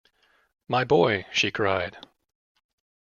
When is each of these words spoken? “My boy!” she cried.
“My 0.67 0.83
boy!” 0.83 1.27
she 1.31 1.51
cried. 1.51 1.99